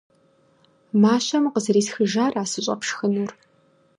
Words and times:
-Мащэм 1.01 1.43
укъызэрисхыжара 1.47 2.43
сыщӏэпшхынур? 2.51 3.31